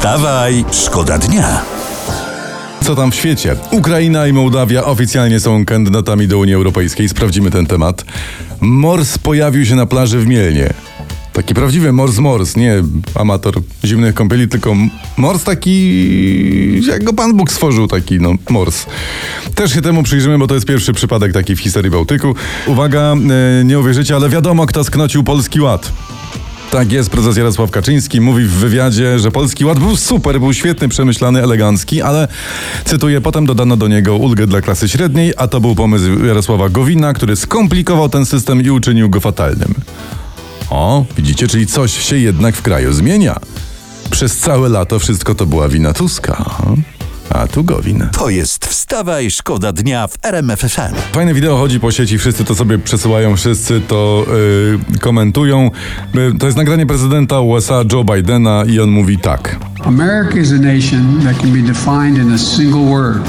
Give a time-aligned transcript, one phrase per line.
[0.00, 1.62] Wstawaj, szkoda dnia.
[2.84, 3.56] Co tam w świecie?
[3.70, 7.08] Ukraina i Mołdawia oficjalnie są kandydatami do Unii Europejskiej.
[7.08, 8.04] Sprawdzimy ten temat.
[8.60, 10.70] Mors pojawił się na plaży w Mielnie.
[11.32, 12.82] Taki prawdziwy mors mors, nie
[13.14, 13.54] amator
[13.84, 14.74] zimnych kąpieli, tylko
[15.16, 18.86] mors taki, jak go Pan Bóg stworzył, taki no mors.
[19.54, 22.34] Też się temu przyjrzymy, bo to jest pierwszy przypadek taki w historii Bałtyku.
[22.66, 23.14] Uwaga,
[23.60, 25.92] e, nie uwierzycie, ale wiadomo kto sknocił Polski Ład.
[26.70, 30.88] Tak jest, prezes Jarosław Kaczyński mówi w wywiadzie, że Polski Ład był super, był świetny,
[30.88, 32.28] przemyślany, elegancki, ale
[32.84, 37.12] cytuję, potem dodano do niego ulgę dla klasy średniej, a to był pomysł Jarosława Gowina,
[37.12, 39.74] który skomplikował ten system i uczynił go fatalnym.
[40.70, 43.36] O, widzicie, czyli coś się jednak w kraju zmienia.
[44.10, 46.44] Przez całe lato wszystko to była wina Tuska.
[47.34, 48.08] A tu Gowin.
[48.12, 50.94] To jest Wstawaj, szkoda dnia w RMF FM.
[51.12, 54.26] Fajne wideo chodzi po sieci, wszyscy to sobie przesyłają, wszyscy to
[54.92, 55.70] yy, komentują.
[56.14, 59.56] Yy, to jest nagranie prezydenta USA Joe Bidena i on mówi tak.
[59.84, 63.22] America is a nation that can be defined in a single word.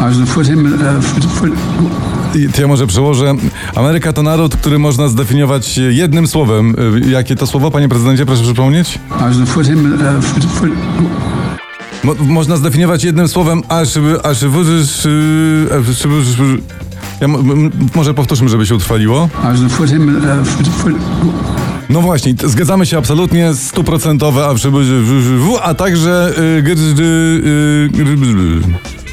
[0.00, 3.34] I was to put him, uh, I to ja może przełożę.
[3.74, 6.74] Ameryka to naród, który można zdefiniować jednym słowem.
[7.02, 8.98] Yy, Jakie to słowo, panie prezydencie, proszę przypomnieć?
[9.10, 10.24] I was to put him, uh,
[10.60, 10.70] put,
[12.04, 15.04] Mo można zdefiniować jednym słowem, aż aż wyrzysz.
[15.04, 16.60] Yy,
[17.20, 17.28] ja,
[17.94, 19.28] może powtórzmy, żeby się utrwaliło.
[20.60, 24.54] I No właśnie, zgadzamy się absolutnie, stuprocentowe, a,
[25.62, 26.62] a także y,
[27.00, 27.90] y,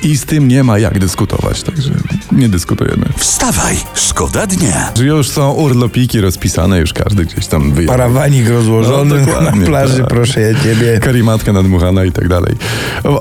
[0.03, 1.91] i z tym nie ma jak dyskutować, także
[2.31, 3.05] nie dyskutujemy.
[3.17, 4.91] Wstawaj, szkoda dnia.
[4.97, 7.97] Że Już są urlopiki rozpisane, już każdy gdzieś tam wyjechał.
[7.97, 10.07] Parawanik rozłożony No, na plaży, tak.
[10.07, 10.99] proszę ja ciebie.
[10.99, 12.55] Karimatka nadmuchana i tak dalej.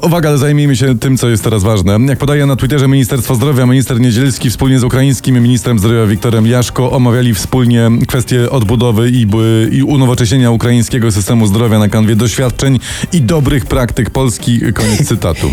[0.03, 1.99] Uwaga, ale zajmijmy się tym, co jest teraz ważne.
[2.09, 6.91] Jak podaje na Twitterze Ministerstwo Zdrowia, minister Niedzielski wspólnie z ukraińskim ministrem zdrowia Wiktorem Jaszko
[6.91, 12.81] omawiali wspólnie kwestie odbudowy i, by- i unowocześnienia ukraińskiego systemu zdrowia na kanwie doświadczeń
[13.13, 14.61] i dobrych praktyk Polski.
[14.75, 15.51] Koniec cytatu.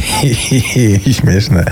[1.11, 1.65] Śmieszne.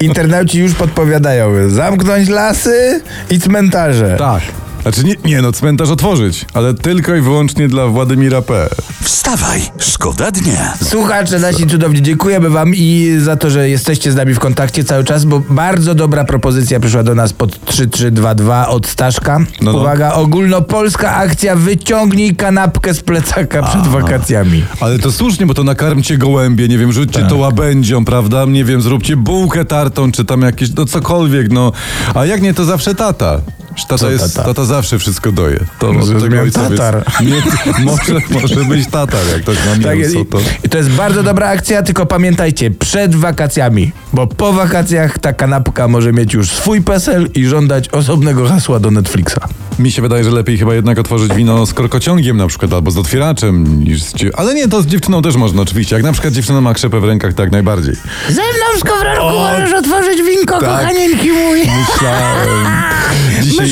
[0.00, 1.70] Internauci już podpowiadają.
[1.70, 4.16] Zamknąć lasy i cmentarze.
[4.18, 4.65] Tak.
[4.86, 8.68] Znaczy nie, nie no, cmentarz otworzyć, ale tylko i wyłącznie dla Władimira P.
[9.02, 10.74] Wstawaj, szkoda dnia.
[10.82, 15.04] Słuchacze nasi cudowni, dziękujemy wam i za to, że jesteście z nami w kontakcie cały
[15.04, 19.38] czas, bo bardzo dobra propozycja przyszła do nas pod 3322 od Staszka.
[19.38, 19.78] No, no.
[19.78, 24.64] Uwaga, ogólnopolska akcja wyciągnij kanapkę z plecaka przed wakacjami.
[24.80, 27.28] Ale to słusznie, bo to nakarmcie gołębie, nie wiem, rzućcie Tak.
[27.28, 28.44] to łabędzią, prawda?
[28.44, 31.72] Nie wiem, zróbcie bułkę tartą, czy tam jakieś, no cokolwiek, no.
[32.14, 33.40] A jak nie, to zawsze tata.
[33.84, 34.48] Tata, jest, tata?
[34.48, 35.60] tata zawsze wszystko doje.
[35.78, 37.04] To ojcowie- tatar.
[37.20, 37.42] Nie,
[37.84, 40.38] może, może być tatar, jak ktoś ma Tak mięso, to...
[40.64, 45.88] I to jest bardzo dobra akcja, tylko pamiętajcie, przed wakacjami, bo po wakacjach ta kanapka
[45.88, 49.38] może mieć już swój PESEL i żądać osobnego hasła do Netflixa.
[49.78, 52.98] Mi się wydaje, że lepiej chyba jednak otworzyć wino z korkociągiem na przykład, albo z
[52.98, 54.12] otwieraczem, niż z...
[54.14, 55.96] dzie- Ale nie, to z dziewczyną też można oczywiście.
[55.96, 57.94] Jak na przykład dziewczyna ma krzepę w rękach, tak najbardziej.
[58.28, 60.68] Ze mną skowronku możesz otworzyć winko, tak.
[60.80, 61.58] kochanieńki mój.
[61.60, 62.66] Myślałem.
[63.42, 63.70] Dzisiaj...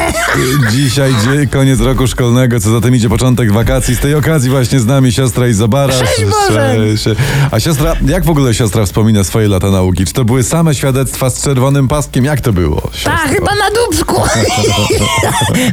[0.72, 3.94] Dzisiaj dzie- koniec roku szkolnego, co za tym idzie początek wakacji.
[3.94, 5.92] Z tej okazji właśnie z nami siostra Izabara.
[5.94, 7.04] Cześć.
[7.50, 10.04] A siostra, jak w ogóle siostra wspomina swoje lata nauki?
[10.06, 12.24] Czy to były same świadectwa z czerwonym paskiem?
[12.24, 12.82] Jak to było?
[12.92, 13.12] siostro?
[13.12, 14.22] Tak, chyba na dubsku.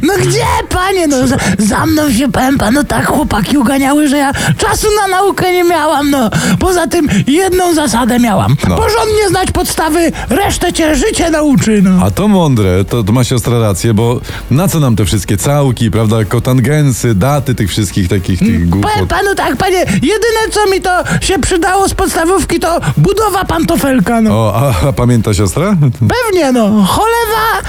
[0.02, 1.06] No gdzie, panie?
[1.06, 2.70] No za, za mną się pępa.
[2.70, 6.10] No tak chłopaki uganiały, że ja czasu na naukę nie miałam.
[6.10, 6.30] No
[6.60, 8.56] poza tym jedną zasadę miałam.
[8.68, 8.76] No.
[8.76, 11.82] Porządnie znać podstawy, resztę cię życie nauczy.
[11.82, 12.06] No.
[12.06, 14.13] A to mądre, to, to ma siostra rację, bo
[14.50, 19.08] na co nam te wszystkie całki, prawda, kotangensy, daty tych wszystkich takich tych Powiem głupot?
[19.08, 24.30] panu tak, panie, jedyne co mi to się przydało z podstawówki to budowa pantofelka, no.
[24.34, 25.76] O, a, a pamięta siostra?
[26.08, 26.84] Pewnie, no.
[26.84, 27.68] Cholewa,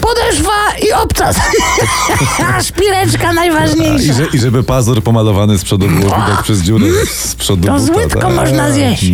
[0.00, 0.52] podeszwa
[0.88, 1.36] i obcas.
[2.56, 4.12] A szpileczka I, najważniejsza.
[4.12, 7.84] że, I żeby pazur pomalowany z przodu było widać przez dziurę z przodu To buta,
[7.86, 8.34] z łydką tak.
[8.34, 9.04] można zjeść.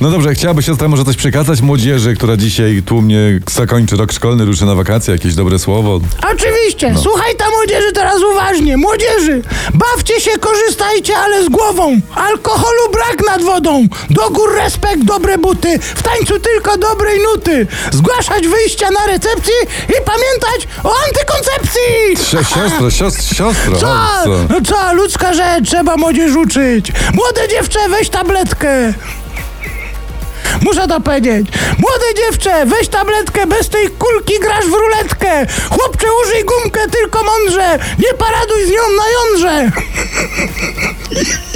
[0.00, 3.18] No dobrze, chciałaby siostra może coś przekazać młodzieży, która dzisiaj tłumnie
[3.50, 6.00] zakończy rok szkolny, ruszy na wakacje, jakieś dobre słowo.
[6.32, 8.76] Oczywiście, słuchaj ta młodzieży teraz uważnie.
[8.76, 9.42] Młodzieży,
[9.74, 12.00] bawcie się, korzystajcie, ale z głową.
[12.14, 13.86] Alkoholu brak nad wodą.
[14.10, 15.78] Do gór respekt, dobre buty.
[15.78, 17.66] W tańcu tylko dobrej nuty.
[17.92, 19.52] Zgłaszać wyjścia na recepcji
[19.88, 22.16] i pamiętać o antykoncepcji.
[22.16, 23.86] Si- Siostro, siostro, siostro, co?
[24.50, 26.92] No co, ludzka rzecz, trzeba młodzież uczyć.
[27.14, 28.94] Młode dziewczę, weź tabletkę.
[30.62, 31.46] Muszę to powiedzieć.
[31.78, 35.46] Młode dziewczę, weź tabletkę, bez tej kulki grasz w ruletkę.
[35.70, 37.78] Chłopcze, użyj gumkę tylko mądrze.
[37.98, 39.70] Nie paraduj z nią na jądrze.